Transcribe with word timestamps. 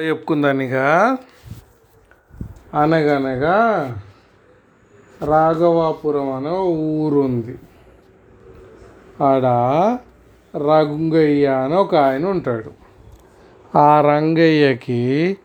చెప్పుకుందానిగా 0.00 1.16
అనగనగా 2.74 3.56
రాఘవాపురం 5.22 6.32
అనే 6.32 6.50
ఊరుంది. 6.50 7.58
ఆడ 9.20 9.44
రంగయ్య 10.56 11.46
అని 11.46 11.74
ఒక 11.74 11.94
ఆయన 11.94 12.26
ఉంటాడు. 12.26 12.70
ఆ 13.78 14.00
రంగయ్యకి 14.00 15.36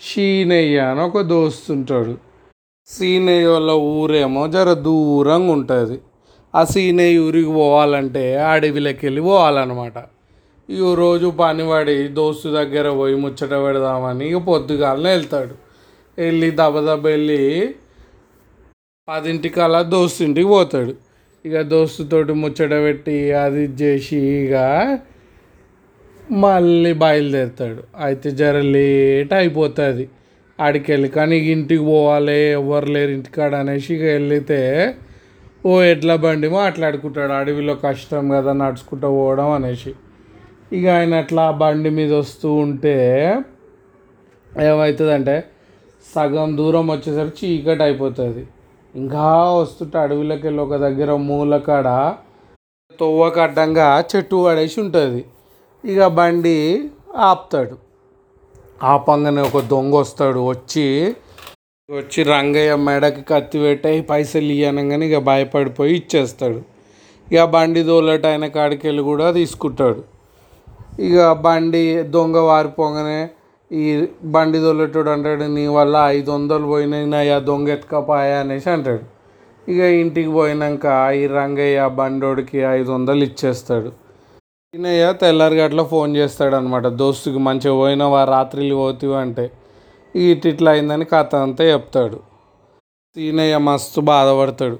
షీనయ్య 0.00 0.78
అని 0.78 1.00
ఒక 1.00 1.20
దోస్తు 1.20 1.72
ఉంటాడు. 1.72 2.16
సీనయ్య 2.86 3.46
వాళ్ళ 3.46 3.70
ఊరేమో 3.70 4.48
జర 4.48 4.72
దూరంగా 4.72 5.52
ఉంటుంది 5.52 6.00
ఆ 6.54 6.64
సీనయ్య 6.64 7.18
ఊరికి 7.18 7.50
పోవాలంటే 7.50 8.36
అడవిలోకి 8.36 9.06
వెళ్ళి 9.06 9.22
పోవాలన్నమాట. 9.22 9.98
ఇక 10.74 10.86
రోజు 11.00 11.26
పనివాడి 11.40 11.94
దోస్తు 12.18 12.48
దగ్గర 12.56 12.86
పోయి 13.00 13.16
ముచ్చట 13.24 13.52
పెడదామని 13.64 14.24
ఇక 14.30 14.38
పొద్దుగాలనే 14.48 15.10
వెళ్తాడు. 15.16 15.54
వెళ్ళి 16.18 16.48
దబదబ 16.60 17.02
వెళ్ళి 17.12 17.42
పదింటికి 19.08 19.60
అలా 19.66 19.80
దోస్తు 19.92 20.20
ఇంటికి 20.26 20.48
పోతాడు. 20.54 20.92
ఇక 21.44 21.60
దోస్తుతోటి 21.72 22.34
ముచ్చట 22.42 22.72
పెట్టి 22.86 23.16
అది 23.42 23.60
ఇది 23.66 23.76
చేసి 23.82 24.18
ఇక 24.38 24.54
మళ్ళీ 26.44 26.92
బయలుదేరుతాడు. 27.02 27.82
అయితే 28.06 28.30
జర 28.40 28.56
లేట్ 28.76 29.34
అయిపోతుంది. 29.40 30.06
ఆడికి 30.58 30.88
వెళ్ళి 30.92 31.10
కానీ 31.16 31.34
ఇక 31.40 31.48
ఇంటికి 31.56 31.84
పోవాలి 31.90 32.38
ఎవరు 32.58 32.90
లేరు 32.96 33.14
ఇంటికాడ 33.18 33.52
అనేసి 33.62 33.90
ఇక 33.96 34.04
వెళితే 34.16 34.60
ఓ 35.70 35.74
ఎడ్ల 35.92 36.16
బండి 36.24 36.50
మాట్లాడుకుంటాడు. 36.60 37.32
అడవిలో 37.40 37.76
కష్టం 37.86 38.24
కదా 38.36 38.54
నడుచుకుంటూ 38.64 39.08
పోవడం 39.18 39.50
అనేసి. 39.58 39.92
ఇక 40.72 40.86
ఆయన 40.86 41.14
అట్లా 41.14 41.50
బండి 41.50 41.90
మీద 41.90 42.12
వస్తూ 42.12 42.54
ఉంటే 42.54 42.94
ఏమవుతుందంటే 44.58 45.44
సగం 46.14 46.56
దూరం 46.56 46.86
వచ్చేసరికి 46.90 47.46
చీకటి 47.46 47.82
అయిపోతుంది. 47.82 48.46
ఇంకా 48.94 49.52
వస్తుంటే 49.52 49.98
అడవిలోకి 49.98 50.46
వెళ్ళి 50.46 50.62
ఒక 50.62 50.76
దగ్గర 50.76 51.14
మూలకాడ 51.14 52.14
తొవ్వకు 53.00 53.40
అడ్డంగా 53.40 54.04
చెట్టు 54.16 54.36
పడేసి 54.36 54.80
ఉంటుంది. 54.80 55.24
ఇక 55.84 56.06
బండి 56.06 56.90
ఆపుతాడు. 57.16 57.76
ఆపంగానే 58.82 59.40
ఒక 59.40 59.60
దొంగ 59.60 59.94
వస్తాడు 59.94 60.38
వచ్చి 60.38 61.14
వచ్చి 61.90 62.22
రంగయ్య 62.22 62.76
మెడకి 62.76 63.22
కత్తి 63.22 63.58
పెట్టాయి 63.58 64.00
పైసలు 64.00 64.44
ఇయ్యనగానే 64.44 65.06
ఇక 65.06 65.18
భయపడిపోయి 65.18 65.94
ఇచ్చేస్తాడు. 65.94 66.62
ఇక 67.32 67.44
బండి 67.44 67.82
దోలట 67.82 68.26
ఆయన 68.26 68.46
కాడికి 68.46 68.86
వెళ్ళి 68.86 69.02
కూడా 69.02 69.30
తీసుకుంటాడు. 69.30 70.15
ఇక 71.04 71.32
బండి 71.32 72.04
దొంగ 72.04 72.36
వారిపోగానే 72.36 73.28
ఈ 73.70 74.06
బండి 74.24 74.58
దొల్లెటోడు 74.58 75.10
అంటాడు 75.10 75.44
నీ 75.44 75.66
వల్ల 75.66 75.96
ఐదు 76.16 76.30
వందలు 76.30 76.66
పోయినాయి 76.66 77.06
నా 77.06 77.20
దొంగ 77.38 77.68
ఎత్తుకపోయా 77.68 78.38
అనేసి 78.40 78.70
అంటాడు. 78.70 79.04
ఇక 79.68 79.80
ఇంటికి 80.02 80.28
పోయినాక 80.28 80.86
ఈ 81.14 81.26
రంగయ్య 81.26 81.88
బండోడికి 82.00 82.58
ఐదు 82.58 82.90
వందలు 82.92 83.24
ఇచ్చేస్తాడు. 83.24 83.90
ఈయనయ్య 84.74 85.12
తెల్లారి 85.12 85.56
గట్ల 85.60 85.82
ఫోన్ 85.82 86.16
చేస్తాడు 86.16 86.56
అనమాట 86.56 86.86
దోస్తుకి 86.86 87.38
మంచిగా 87.38 87.74
పోయినావా 87.74 88.24
రాత్రిలు 88.24 88.74
పోతివి 88.74 89.14
అంటే. 89.14 89.50
ఇటు 90.14 90.48
ఇట్లా 90.48 90.70
అయిందని 90.70 91.04
కథ 91.04 91.34
అంతా 91.34 91.64
చెప్తాడు. 91.64 92.18
సీనయ్య 93.16 93.56
మస్తు 93.58 94.00
బాధపడతాడు 94.00 94.78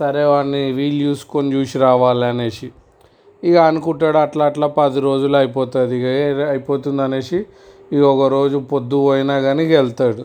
సరే 0.00 0.24
వాడిని 0.24 0.72
వీలు 0.72 1.00
చూసుకొని 1.08 1.52
చూసి 1.52 1.78
రావాలి 1.78 2.24
అనేసి 2.24 2.68
ఇక 3.42 3.56
అనుకుంటాడు 3.70 4.18
అట్లా 4.18 4.44
అట్లా 4.50 4.66
పది 4.78 4.98
రోజులు 5.00 5.36
అయిపోతుంది 5.36 5.94
ఇక 5.98 6.06
అయిపోతుంది 6.52 7.02
అనేసి 7.06 7.38
ఇక 7.94 8.02
ఒక 8.12 8.26
రోజు 8.34 8.58
పొద్దు 8.72 8.96
పోయినా 9.06 9.36
కానీ 9.46 9.62
ఇక 9.66 9.72
వెళ్తాడు. 9.80 10.24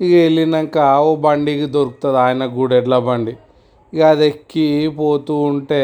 ఇక 0.00 0.12
వెళ్ళినాక 0.24 0.78
ఓ 1.06 1.10
బండికి 1.26 1.66
దొరుకుతుంది 1.76 2.18
ఆయనకు 2.24 2.54
కూడా 2.60 2.74
ఎడ్ల 2.80 2.96
బండి. 3.08 3.34
ఇక 3.92 4.02
అది 4.14 4.24
ఎక్కి 4.30 4.66
పోతూ 4.98 5.34
ఉంటే 5.50 5.82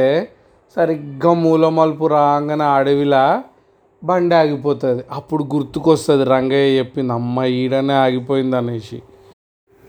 సరిగ్గా 0.76 1.32
మూల 1.44 1.68
మలుపు 1.78 2.06
రాగానే 2.14 2.66
అడవిలా 2.76 3.24
బండి 4.02 4.34
ఆగిపోతుంది. 4.42 5.02
అప్పుడు 5.18 5.42
గుర్తుకొస్తుంది 5.54 6.24
రంగయ్య 6.34 6.70
చెప్పింది 6.78 7.12
అమ్మ 7.18 7.44
ఈడనే 7.60 7.96
ఆగిపోయింది 8.04 8.56
అనేసి. 8.60 8.98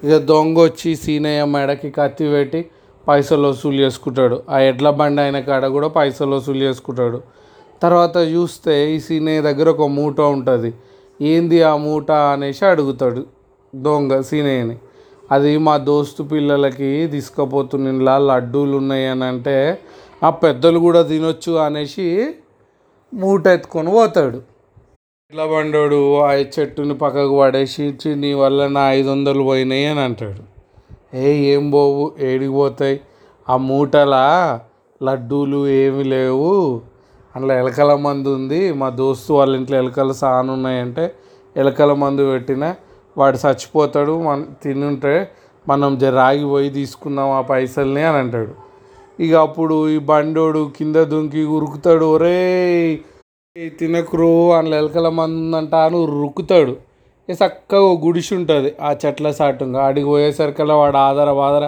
ఇక 0.03 0.16
దొంగ 0.31 0.56
వచ్చి 0.68 0.90
సీనయ్య 1.03 1.44
మెడకి 1.56 1.90
కత్తి 1.97 2.25
పెట్టి 2.34 2.62
పైసలు 3.08 3.47
వసూలు 3.47 3.75
చేసుకుంటాడు. 3.75 4.44
ఆ 4.50 4.59
ఎడ్ల 4.59 4.90
బండి 4.90 5.22
అయిన 5.22 5.40
కాడ 5.40 5.66
కూడా 5.68 5.88
పైసలు 5.88 6.36
వసూలు 6.36 6.58
చేసుకుంటాడు. 6.58 7.22
తర్వాత 7.84 8.18
చూస్తే 8.18 8.96
ఈ 8.96 9.00
సీనయ్య 9.00 9.41
దగ్గర 9.41 9.69
ఒక 9.69 9.88
మూట 9.88 10.22
ఉంటుంది. 10.22 10.74
ఏంది 11.22 11.64
ఆ 11.64 11.78
మూట 11.78 12.12
అనేసి 12.12 12.66
అడుగుతాడు 12.66 13.25
దొంగ 13.75 14.22
సీనయ్యని 14.22 14.78
అది 15.31 15.58
మా 15.58 15.78
దోస్తు 15.78 16.24
పిల్లలకి 16.24 17.08
తీసుకుపోతున్నా 17.08 18.18
లడ్డూలు 18.18 18.78
ఉన్నాయి 18.78 19.08
అని 19.08 19.24
అంటే 19.24 19.80
ఆ 20.24 20.30
పెద్దలు 20.30 20.80
కూడా 20.80 21.02
తినొచ్చు 21.02 21.52
అనేసి 21.52 22.35
మూట 23.14 23.47
ఎత్తుకొని 23.47 23.91
పోతాడు. 23.91 24.38
ఎడ్ల 25.31 25.46
బండోడు 25.46 26.20
ఆ 26.20 26.31
చెట్టుని 26.34 26.94
పక్కకు 26.94 27.40
పడేసి 27.40 28.16
నీ 28.16 28.34
వల్ల 28.34 28.68
నా 28.68 28.91
ఐదు 28.91 29.09
వందలు 29.09 29.44
పోయినాయి 29.44 29.85
అని 29.85 30.00
అంటాడు. 30.00 30.53
ఏ 31.13 31.34
ఏం 31.34 31.72
పోవు 31.72 32.12
ఏడికి 32.19 32.51
పోతాయి. 32.51 33.01
ఆ 33.50 33.57
మూటల 33.57 34.16
లడ్డూలు 35.03 35.68
ఏమి 35.68 36.03
లేవు. 36.03 36.81
అందులో 37.35 37.53
ఎలకల 37.53 37.96
మందు 37.96 38.35
ఉంది. 38.35 38.74
మా 38.74 38.90
దోస్తు 38.90 39.34
వాళ్ళ 39.34 39.56
ఇంట్లో 39.56 39.78
ఎలకలు 39.78 40.13
సాను 40.13 40.53
ఉన్నాయంటే 40.53 41.16
ఎలకల 41.57 41.94
మందు 41.94 42.31
పెట్టిన 42.31 42.75
వాడు 43.18 43.38
చచ్చిపోతాడు. 43.47 44.22
మన 44.22 44.46
తినుంటే 44.63 45.31
మనం 45.68 45.97
జర 45.97 46.18
ఆగిపోయి 46.19 46.69
తీసుకుందాం 46.69 47.31
ఆ 47.31 47.41
పైసల్ని 47.41 48.03
అని 48.03 48.18
అంటాడు. 48.18 48.52
ఇక 49.19 49.34
అప్పుడు 49.34 49.90
ఈ 49.90 49.97
బండోడు 49.97 50.72
కింద 50.78 50.96
దుంకి 50.96 51.44
ఉరుకుతాడు. 51.44 52.06
ఒరే 52.06 53.00
తినకురు 53.79 54.53
అందులో 54.53 54.78
ఎలకల 54.78 55.09
మందు 55.09 55.38
ఉందంట 55.38 55.75
అని 55.75 55.96
ఉరుకుతాడు. 55.96 56.93
చక్కగా 57.29 57.91
గుడిసి 58.06 58.31
ఉంటుంది. 58.35 58.69
ఆ 58.81 58.89
చెట్ల 59.01 59.31
సాటుంగా. 59.31 59.79
ఆడికి 59.88 60.07
పోయేసరికల్లా 60.07 60.75
వాడు 60.75 61.00
ఆధార 61.07 61.31
బాధర 61.41 61.66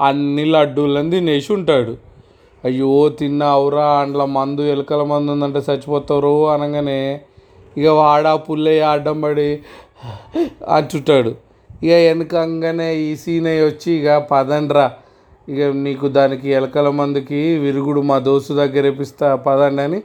అన్ని 0.00 0.44
లడ్డూలను 0.54 1.10
తినేసి 1.10 1.50
ఉంటాడు. 1.52 1.94
అయ్యో 2.64 2.90
తిన్నావురా 3.18 3.86
అందులో 4.02 4.26
మందు 4.36 4.62
ఎలకల 4.74 5.02
మందు 5.02 5.32
ఉందంటే 5.32 5.60
చచ్చిపోతారు 5.68 6.34
అనగానే 6.48 7.00
ఇక 7.78 7.88
వాడ 8.00 8.26
పుల్లయ్య 8.46 8.82
అడ్డం 8.92 9.16
పడి 9.22 9.48
అంచుంటాడు 10.76 11.32
ఇక 11.82 11.92
వెనకంగానే 12.06 12.88
ఈ 13.06 13.08
సీనయ్య 13.22 13.64
వచ్చి 13.66 13.90
ఇక 13.98 14.16
పదండ్రా. 14.30 14.86
ఇక 15.48 15.62
నీకు 15.86 16.06
దానికి 16.08 16.48
ఎలకల 16.58 16.88
మందుకి 16.98 17.40
విరుగుడు 17.64 18.00
మా 18.10 18.16
దోస్తు 18.18 18.52
దగ్గర 18.52 18.84
ఇప్పిస్తా 18.92 19.28
పదండి 19.46 19.82
అని 19.82 19.98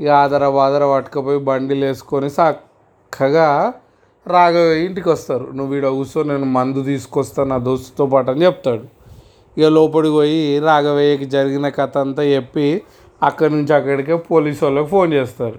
ఇక 0.00 0.08
ఆదర 0.22 0.44
బాదర 0.58 0.84
పట్టుకపోయి 0.92 1.40
బండిలు 1.48 1.84
వేసుకొని 1.86 2.30
చక్కగా 2.38 3.48
రాఘవయ్య 4.26 4.84
ఇంటికి 4.84 5.08
వస్తారు. 5.10 5.46
నువ్వు 5.54 5.74
ఈడ 5.76 5.86
కూర్చో 5.86 6.22
నేను 6.22 6.44
మందు 6.44 6.82
తీసుకొస్తాను 6.82 7.48
నా 7.48 7.58
దోస్తుతో 7.58 8.06
పాటు 8.06 8.30
అని 8.30 8.44
చెప్తాడు. 8.44 8.84
ఇక 9.58 9.66
లోపలికి 9.66 10.14
పోయి 10.14 10.58
రాఘవయ్యకి 10.58 11.24
జరిగిన 11.24 11.68
కథ 11.68 11.98
అంతా 11.98 12.22
చెప్పి 12.22 12.82
అక్కడి 13.22 13.54
నుంచి 13.54 13.72
అక్కడికే 13.74 14.16
పోలీసు 14.16 14.64
వాళ్ళకి 14.64 14.88
ఫోన్ 14.88 15.12
చేస్తారు. 15.12 15.58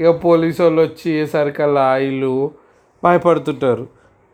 ఇక 0.00 0.24
పోలీసు 0.24 0.62
వాళ్ళు 0.62 0.82
వచ్చేసరికల్లా 0.82 1.94
వీళ్ళు 1.94 2.50
భయపడుతుంటారు. 3.04 3.84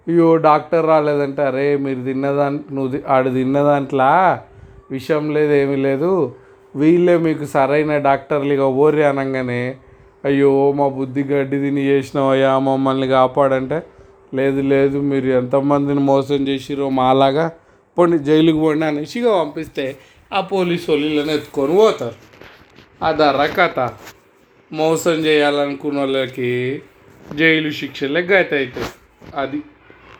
అయ్యో 0.06 0.36
డాక్టర్ 0.36 0.86
రాలేదంటే. 0.86 1.42
అరే 1.42 1.76
మీరు 1.76 2.00
తిన్నదాం 2.02 2.64
నువ్వు 2.72 3.00
ఆడు 3.08 3.30
తిన్న 3.30 3.62
దాంట్లో? 3.62 4.38
విషయం 4.90 5.30
లేదు 5.34 5.52
ఏమీ 5.52 5.76
లేదు. 5.76 6.32
వీళ్ళే 6.76 7.18
మీకు 7.18 7.44
సరైన 7.44 7.98
డాక్టర్లు 7.98 8.52
ఇక 8.54 8.60
ఓరి 8.60 9.04
అనగానే 9.04 9.62
అయ్యో 10.24 10.72
మా 10.72 10.88
బుద్ధి 10.88 11.22
గడ్డి 11.22 11.56
తిని 11.60 11.82
చేసినావయ్యా 11.86 12.58
మమ్మల్ని 12.58 13.08
కాపాడంటే? 13.08 13.78
లేదు 14.34 14.60
లేదు 14.60 14.98
మీరు 14.98 15.26
ఎంతమందిని 15.26 16.00
మోసం 16.00 16.48
చేసిరో 16.48 16.90
మాలాగా 16.90 17.46
పోండి 17.96 18.18
జైలుకి 18.18 18.58
పోండి 18.58 18.84
అనేసి 18.84 19.18
ఇక 19.20 19.28
పంపిస్తే 19.28 19.84
ఆ 20.32 20.40
పోలీసు 20.40 20.90
వాళ్ళని 20.90 21.32
ఎత్తుకొని 21.32 21.76
పోతారు. 21.76 22.16
అదర 23.02 23.46
కథ 23.58 23.78
మోసం 24.72 25.16
చేయాలనుకున్న 25.26 25.98
వాళ్ళకి 25.98 26.82
జైలు 27.34 27.70
శిక్షలే 27.70 28.20
గత 28.20 28.54
అవుతాయి 28.54 28.90
అది. 29.34 29.60